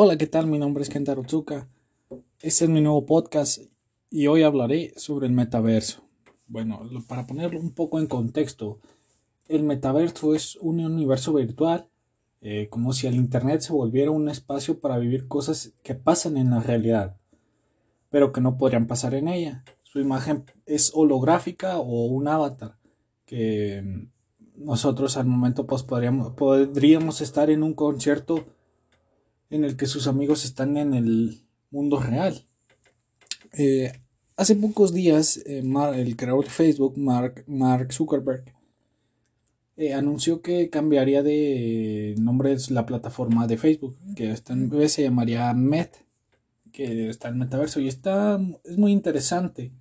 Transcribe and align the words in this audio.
Hola, 0.00 0.16
¿qué 0.16 0.28
tal? 0.28 0.46
Mi 0.46 0.60
nombre 0.60 0.84
es 0.84 0.90
Kentaro 0.90 1.24
Tsuka. 1.24 1.66
Este 2.40 2.66
es 2.66 2.70
mi 2.70 2.80
nuevo 2.80 3.04
podcast 3.04 3.60
y 4.10 4.28
hoy 4.28 4.44
hablaré 4.44 4.92
sobre 4.94 5.26
el 5.26 5.32
metaverso. 5.32 6.04
Bueno, 6.46 6.88
para 7.08 7.26
ponerlo 7.26 7.58
un 7.58 7.72
poco 7.72 7.98
en 7.98 8.06
contexto, 8.06 8.78
el 9.48 9.64
metaverso 9.64 10.36
es 10.36 10.54
un 10.60 10.78
universo 10.78 11.32
virtual, 11.32 11.88
eh, 12.42 12.68
como 12.70 12.92
si 12.92 13.08
el 13.08 13.16
Internet 13.16 13.62
se 13.62 13.72
volviera 13.72 14.12
un 14.12 14.28
espacio 14.28 14.78
para 14.78 14.98
vivir 14.98 15.26
cosas 15.26 15.72
que 15.82 15.96
pasan 15.96 16.36
en 16.36 16.50
la 16.50 16.60
realidad, 16.60 17.16
pero 18.08 18.30
que 18.30 18.40
no 18.40 18.56
podrían 18.56 18.86
pasar 18.86 19.14
en 19.14 19.26
ella. 19.26 19.64
Su 19.82 19.98
imagen 19.98 20.44
es 20.64 20.92
holográfica 20.94 21.78
o 21.78 22.04
un 22.04 22.28
avatar, 22.28 22.78
que 23.26 23.82
mm, 23.82 24.64
nosotros 24.64 25.16
al 25.16 25.26
momento 25.26 25.66
pues, 25.66 25.82
podríamos, 25.82 26.34
podríamos 26.34 27.20
estar 27.20 27.50
en 27.50 27.64
un 27.64 27.74
concierto 27.74 28.44
en 29.50 29.64
el 29.64 29.76
que 29.76 29.86
sus 29.86 30.06
amigos 30.06 30.44
están 30.44 30.76
en 30.76 30.94
el 30.94 31.42
mundo 31.70 32.00
real. 32.00 32.46
Eh, 33.52 33.92
hace 34.36 34.56
pocos 34.56 34.92
días, 34.92 35.38
eh, 35.46 35.62
el 35.94 36.16
creador 36.16 36.44
de 36.44 36.50
Facebook, 36.50 36.98
Mark, 36.98 37.44
Mark 37.46 37.92
Zuckerberg, 37.92 38.44
eh, 39.76 39.94
anunció 39.94 40.42
que 40.42 40.70
cambiaría 40.70 41.22
de 41.22 42.14
nombre 42.18 42.56
la 42.70 42.84
plataforma 42.84 43.46
de 43.46 43.56
Facebook, 43.56 43.96
que 44.16 44.32
esta 44.32 44.54
vez 44.56 44.92
se 44.92 45.02
llamaría 45.02 45.52
Met, 45.54 46.04
que 46.72 47.08
está 47.08 47.28
en 47.28 47.38
metaverso, 47.38 47.80
y 47.80 47.88
está, 47.88 48.40
es 48.64 48.76
muy 48.76 48.92
interesante, 48.92 49.72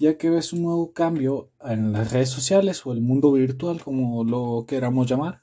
ya 0.00 0.18
que 0.18 0.36
es 0.36 0.52
un 0.52 0.62
nuevo 0.62 0.92
cambio 0.92 1.50
en 1.64 1.92
las 1.92 2.12
redes 2.12 2.30
sociales 2.30 2.84
o 2.84 2.92
el 2.92 3.00
mundo 3.00 3.30
virtual, 3.32 3.80
como 3.80 4.24
lo 4.24 4.64
queramos 4.66 5.08
llamar. 5.08 5.42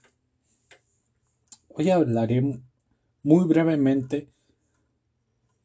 Hoy 1.79 1.91
hablaré 1.91 2.59
muy 3.21 3.45
brevemente, 3.45 4.31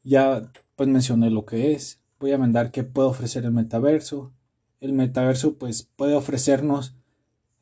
ya 0.02 0.52
pues 0.76 0.86
mencioné 0.86 1.30
lo 1.30 1.46
que 1.46 1.72
es, 1.72 2.02
voy 2.20 2.32
a 2.32 2.38
mandar 2.38 2.70
qué 2.70 2.84
puede 2.84 3.08
ofrecer 3.08 3.46
el 3.46 3.52
metaverso. 3.52 4.30
El 4.80 4.92
metaverso 4.92 5.54
pues 5.54 5.84
puede 5.96 6.14
ofrecernos 6.14 6.94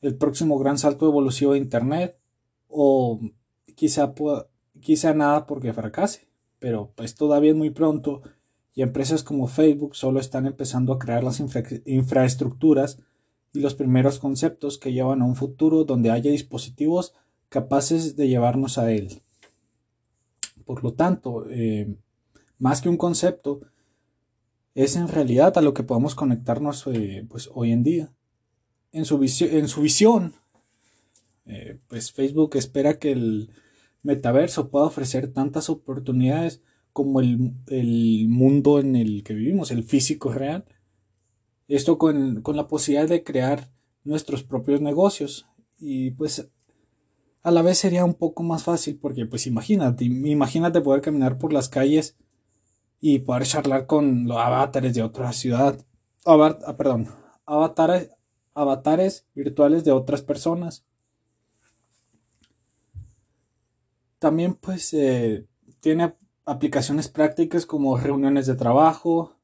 el 0.03 0.17
próximo 0.17 0.59
gran 0.59 0.79
salto 0.79 1.07
evolutivo 1.07 1.53
de 1.53 1.59
Internet 1.59 2.19
o 2.67 3.21
quizá, 3.77 4.15
quizá 4.81 5.15
nada 5.15 5.47
porque 5.47 5.73
fracase, 5.73 6.27
pero 6.59 6.91
pues 6.97 7.15
todavía 7.15 7.53
es 7.53 7.57
muy 7.57 7.71
pronto 7.71 8.23
y 8.75 8.83
empresas 8.83 9.23
como 9.23 9.47
Facebook 9.47 9.95
solo 9.95 10.19
están 10.19 10.47
empezando 10.47 10.93
a 10.93 10.99
crear 10.99 11.23
las 11.23 11.41
infraestructuras 11.85 12.99
y 13.53 13.61
los 13.61 13.77
primeros 13.77 14.19
conceptos 14.19 14.77
que 14.77 14.93
llevan 14.93 15.23
a 15.23 15.27
un 15.27 15.37
futuro 15.37 15.85
donde 15.85 16.11
haya 16.11 16.33
dispositivos 16.33 17.15
capaces 17.51 18.17
de 18.17 18.29
llevarnos 18.29 18.79
a 18.79 18.91
él. 18.91 19.21
Por 20.65 20.83
lo 20.83 20.95
tanto, 20.95 21.45
eh, 21.51 21.95
más 22.59 22.81
que 22.81 22.89
un 22.89 22.97
concepto, 22.97 23.61
es 24.75 24.97
en 24.97 25.09
realidad 25.09 25.59
a 25.59 25.61
lo 25.61 25.75
que 25.75 25.83
podemos 25.83 26.15
conectarnos 26.15 26.87
eh, 26.87 27.27
pues, 27.29 27.51
hoy 27.53 27.73
en 27.73 27.83
día. 27.83 28.13
En 28.93 29.05
su, 29.05 29.19
visión, 29.19 30.35
eh, 31.45 31.79
pues 31.89 32.13
Facebook 32.13 32.57
espera 32.57 32.99
que 32.99 33.13
el 33.13 33.51
metaverso 34.03 34.71
pueda 34.71 34.87
ofrecer 34.87 35.33
tantas 35.33 35.71
oportunidades 35.71 36.63
como 36.93 37.21
el, 37.21 37.53
el, 37.69 38.27
mundo 38.29 38.81
en 38.81 38.97
el 38.97 39.23
que 39.23 39.35
vivimos, 39.35 39.71
el 39.71 39.85
físico 39.85 40.33
real. 40.33 40.65
Esto 41.69 41.99
con, 41.99 42.43
con 42.43 42.57
la 42.57 42.67
posibilidad 42.69 43.09
de 43.09 43.23
crear 43.23 43.71
nuestros 44.03 44.43
propios 44.43 44.81
negocios. 44.81 45.47
Y 45.79 46.11
pues 46.13 46.49
a 47.43 47.51
la 47.51 47.63
vez 47.63 47.79
sería 47.79 48.05
un 48.05 48.15
poco 48.15 48.43
más 48.43 48.65
fácil 48.65 48.99
porque 49.01 49.27
pues 49.27 49.47
imagínate, 49.47 50.05
imagínate 50.05 50.81
poder 50.81 51.01
caminar 51.01 51.39
por 51.39 51.53
las 51.53 51.69
calles 51.69 52.17
y 53.01 53.21
poder 53.21 53.45
charlar 53.45 53.87
con 53.87 54.27
los 54.27 54.37
avatares 54.37 54.95
de 54.95 55.03
otra 55.03 55.33
ciudad, 55.33 55.79
ah, 56.27 56.75
perdón, 56.77 57.09
avatares, 57.47 58.11
avatares 58.55 59.27
virtuales 59.35 59.85
de 59.85 59.93
otras 59.93 60.21
personas. 60.23 60.85
También 64.19 64.55
pues 64.55 64.93
eh, 64.93 65.47
tiene 65.81 66.15
aplicaciones 66.45 67.09
prácticas 67.09 67.65
como 67.65 67.97
reuniones 67.97 68.47
de 68.47 68.55
trabajo, 68.55 69.37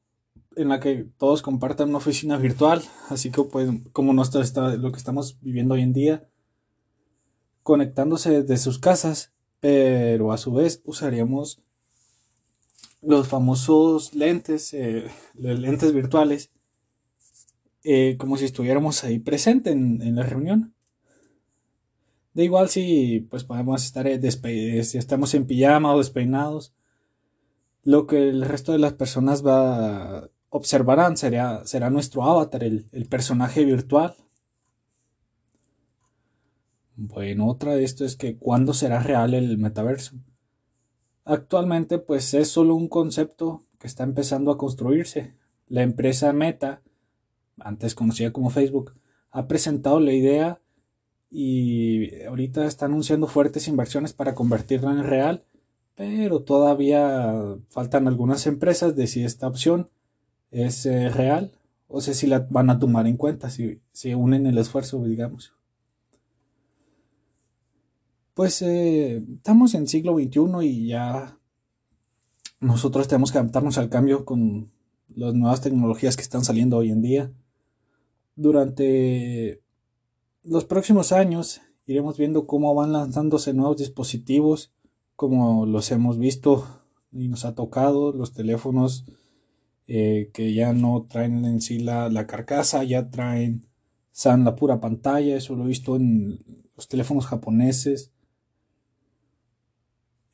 en 0.55 0.69
la 0.69 0.79
que 0.79 1.07
todos 1.17 1.41
compartan 1.41 1.89
una 1.89 1.97
oficina 1.97 2.37
virtual, 2.37 2.83
así 3.09 3.31
que 3.31 3.43
pues 3.43 3.69
como 3.91 4.13
no 4.13 4.21
está 4.21 4.75
lo 4.77 4.91
que 4.91 4.97
estamos 4.97 5.39
viviendo 5.41 5.73
hoy 5.75 5.81
en 5.81 5.93
día 5.93 6.29
conectándose 7.67 8.43
desde 8.43 8.55
sus 8.55 8.79
casas, 8.79 9.33
pero 9.59 10.31
a 10.31 10.37
su 10.37 10.53
vez 10.53 10.81
usaríamos 10.85 11.61
los 13.01 13.27
famosos 13.27 14.15
lentes, 14.15 14.73
eh, 14.73 15.11
los 15.33 15.59
lentes 15.59 15.91
virtuales, 15.93 16.49
eh, 17.83 18.15
como 18.17 18.37
si 18.37 18.45
estuviéramos 18.45 19.03
ahí 19.03 19.19
presente 19.19 19.71
en, 19.71 20.15
la 20.15 20.23
reunión. 20.23 20.75
Da 22.33 22.41
igual 22.41 22.69
si 22.69 23.27
pues 23.29 23.43
podemos 23.43 23.83
estar 23.83 24.07
eh, 24.07 24.83
si 24.85 24.97
estamos 24.97 25.33
en 25.33 25.45
pijama 25.45 25.93
o 25.93 25.97
despeinados. 25.97 26.73
Lo 27.83 28.07
que 28.07 28.29
el 28.29 28.43
resto 28.43 28.71
de 28.71 28.79
las 28.79 28.93
personas 28.93 29.45
va 29.45 30.29
observarán 30.47 31.17
será, 31.17 31.67
será 31.67 31.89
nuestro 31.89 32.23
avatar, 32.23 32.63
el 32.63 33.07
personaje 33.09 33.65
virtual 33.65 34.15
bueno, 36.97 37.47
otra 37.47 37.75
de 37.75 37.83
esto 37.83 38.05
es 38.05 38.15
que 38.15 38.37
¿cuándo 38.37 38.73
será 38.73 38.99
real 38.99 39.35
el 39.35 39.59
metaverso? 39.59 40.15
Actualmente 41.25 41.99
pues 41.99 42.33
es 42.33 42.47
solo 42.49 42.73
un 42.73 42.87
concepto 42.87 43.63
que 43.79 43.85
está 43.85 44.03
empezando 44.03 44.49
a 44.49 44.57
construirse. 44.57 45.35
La 45.67 45.83
empresa 45.83 46.33
Meta, 46.33 46.81
antes 47.59 47.93
conocida 47.93 48.33
como 48.33 48.49
Facebook, 48.49 48.95
ha 49.29 49.47
presentado 49.47 49.99
la 49.99 50.13
idea 50.13 50.59
y 51.29 52.23
ahorita 52.23 52.65
está 52.65 52.85
anunciando 52.87 53.27
fuertes 53.27 53.67
inversiones 53.67 54.13
para 54.13 54.33
convertirla 54.33 54.91
en 54.91 55.03
real, 55.03 55.43
pero 55.93 56.41
todavía 56.41 57.57
faltan 57.69 58.07
algunas 58.07 58.47
empresas 58.47 58.95
de 58.95 59.05
si 59.05 59.23
esta 59.23 59.47
opción 59.47 59.89
es 60.49 60.85
eh, 60.87 61.09
real 61.09 61.51
o 61.87 62.01
sé 62.01 62.15
si 62.15 62.25
la 62.25 62.39
van 62.49 62.71
a 62.71 62.79
tomar 62.79 63.05
en 63.05 63.17
cuenta, 63.17 63.51
si, 63.51 63.81
si 63.91 64.15
unen 64.15 64.47
el 64.47 64.57
esfuerzo, 64.57 65.03
digamos 65.03 65.53
pues 68.37 68.61
eh, 68.61 69.23
estamos 69.37 69.73
en 69.73 69.87
siglo 69.87 70.13
XXI 70.13 70.63
y 70.63 70.87
ya 70.89 71.39
nosotros 72.59 73.07
tenemos 73.07 73.31
que 73.31 73.39
adaptarnos 73.39 73.79
al 73.79 73.89
cambio 73.89 74.25
con 74.25 74.71
las 75.09 75.33
nuevas 75.33 75.61
tecnologías 75.61 76.15
que 76.15 76.21
están 76.21 76.45
saliendo 76.45 76.77
hoy 76.77 76.91
en 76.91 77.01
día. 77.01 77.31
Durante 78.35 79.63
los 80.43 80.65
próximos 80.65 81.13
años 81.13 81.61
iremos 81.87 82.19
viendo 82.19 82.45
cómo 82.45 82.75
van 82.75 82.93
lanzándose 82.93 83.55
nuevos 83.55 83.77
dispositivos, 83.77 84.71
como 85.15 85.65
los 85.65 85.89
hemos 85.89 86.19
visto 86.19 86.63
y 87.11 87.29
nos 87.29 87.43
ha 87.43 87.55
tocado, 87.55 88.13
los 88.13 88.33
teléfonos 88.33 89.05
eh, 89.87 90.29
que 90.31 90.53
ya 90.53 90.73
no 90.73 91.07
traen 91.09 91.43
en 91.43 91.59
sí 91.59 91.79
la, 91.79 92.07
la 92.09 92.27
carcasa, 92.27 92.83
ya 92.83 93.09
traen 93.09 93.65
la 94.23 94.55
pura 94.55 94.79
pantalla, 94.79 95.35
eso 95.35 95.55
lo 95.55 95.63
he 95.63 95.69
visto 95.69 95.95
en 95.95 96.67
los 96.75 96.87
teléfonos 96.87 97.25
japoneses 97.25 98.11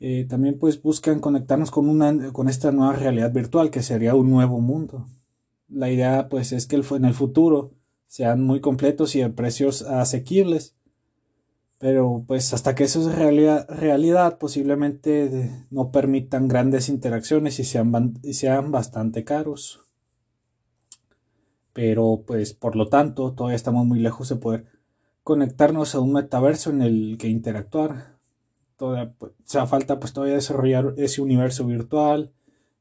eh, 0.06 0.26
también 0.26 0.60
pues 0.60 0.82
buscan 0.82 1.22
conectarnos 1.22 1.72
con, 1.72 1.88
una, 1.88 2.34
con 2.34 2.50
esta 2.50 2.74
nueva 2.74 2.92
realidad 2.92 3.32
virtual 3.32 3.72
que 3.72 3.82
sería 3.82 4.16
un 4.16 4.30
nuevo 4.30 4.60
mundo. 4.60 5.08
La 5.70 5.90
idea 5.90 6.28
pues 6.28 6.52
es 6.52 6.68
que 6.68 6.76
en 6.76 7.06
el 7.06 7.14
futuro 7.14 7.72
sean 8.06 8.44
muy 8.44 8.60
completos 8.60 9.16
y 9.16 9.22
a 9.22 9.34
precios 9.34 9.82
asequibles. 9.82 10.76
Pero 11.78 12.26
pues 12.28 12.54
hasta 12.54 12.76
que 12.76 12.84
eso 12.84 13.00
es 13.10 13.16
realidad, 13.16 13.66
realidad 13.70 14.40
posiblemente 14.40 15.66
no 15.70 15.90
permitan 15.90 16.50
grandes 16.50 16.90
interacciones 16.90 17.60
y 17.60 17.64
sean, 17.64 18.20
y 18.24 18.34
sean 18.34 18.74
bastante 18.74 19.24
caros. 19.24 19.80
Pero 21.72 22.26
pues 22.28 22.54
por 22.54 22.76
lo 22.76 22.90
tanto 22.90 23.32
todavía 23.32 23.56
estamos 23.56 23.86
muy 23.86 24.00
lejos 24.00 24.28
de 24.28 24.36
poder 24.36 24.66
conectarnos 25.24 25.96
a 25.96 26.02
un 26.02 26.12
metaverso 26.12 26.72
en 26.72 26.82
el 26.82 27.16
que 27.18 27.30
interactuar 27.30 28.13
toda, 28.78 29.14
pues, 29.14 29.34
sea 29.44 29.66
falta 29.68 30.00
pues 30.00 30.14
todavía 30.14 30.36
desarrollar 30.36 30.94
ese 30.98 31.22
universo 31.22 31.66
virtual 31.66 32.32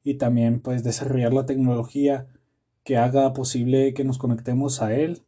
y 0.04 0.14
también 0.14 0.60
pues 0.60 0.84
desarrollar 0.84 1.32
la 1.32 1.46
tecnología 1.46 2.26
que 2.84 2.96
haga 2.96 3.32
posible 3.32 3.94
que 3.94 4.04
nos 4.04 4.18
conectemos 4.18 4.82
a 4.82 4.94
él. 4.94 5.22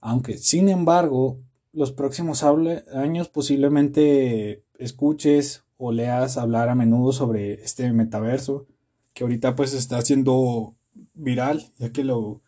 Aunque, 0.00 0.38
sin 0.38 0.68
embargo, 0.68 1.38
los 1.72 1.92
próximos 1.92 2.42
años 2.42 3.28
posiblemente 3.28 4.64
escuches 4.78 5.64
o 5.76 5.92
leas 5.92 6.36
hablar 6.36 6.68
a 6.68 6.74
menudo 6.74 7.12
sobre 7.12 7.54
este 7.62 7.92
metaverso 7.92 8.66
que 9.12 9.24
ahorita 9.24 9.54
pues 9.54 9.72
está 9.74 9.98
haciendo 9.98 10.74
viral 11.14 11.72
ya 11.78 11.90
que 11.92 12.04
lo 12.04 12.42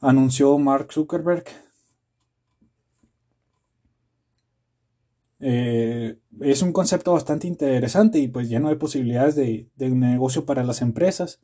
anunció 0.00 0.58
Mark 0.58 0.92
Zuckerberg 0.92 1.44
Eh, 5.40 6.18
es 6.40 6.62
un 6.62 6.72
concepto 6.72 7.12
bastante 7.12 7.46
interesante 7.46 8.18
y 8.18 8.28
pues 8.28 8.48
lleno 8.48 8.68
de 8.68 8.76
posibilidades 8.76 9.36
de, 9.36 9.68
de 9.76 9.90
negocio 9.90 10.44
para 10.44 10.64
las 10.64 10.82
empresas. 10.82 11.40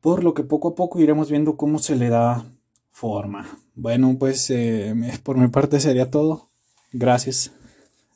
Por 0.00 0.22
lo 0.24 0.34
que 0.34 0.44
poco 0.44 0.68
a 0.68 0.74
poco 0.74 1.00
iremos 1.00 1.30
viendo 1.30 1.56
cómo 1.56 1.78
se 1.78 1.96
le 1.96 2.08
da 2.08 2.44
forma. 2.90 3.58
Bueno, 3.74 4.16
pues 4.18 4.48
eh, 4.50 4.94
por 5.22 5.36
mi 5.36 5.48
parte 5.48 5.80
sería 5.80 6.10
todo. 6.10 6.50
Gracias. 6.92 7.52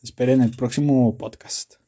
Esperen 0.02 0.40
el 0.40 0.56
próximo 0.56 1.16
podcast. 1.18 1.79